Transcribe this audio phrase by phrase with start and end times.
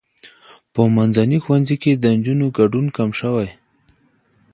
[0.73, 3.49] په منځني ښوونځي کې د نجونو ګډون کم شوی.